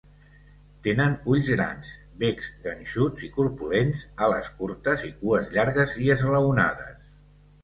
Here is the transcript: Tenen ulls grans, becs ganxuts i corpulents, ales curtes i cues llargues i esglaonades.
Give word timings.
Tenen 0.85 1.11
ulls 1.33 1.51
grans, 1.55 1.91
becs 2.23 2.49
ganxuts 2.63 3.27
i 3.27 3.29
corpulents, 3.35 4.07
ales 4.29 4.51
curtes 4.63 5.05
i 5.11 5.11
cues 5.21 5.53
llargues 5.59 5.95
i 6.07 6.11
esglaonades. 6.17 6.99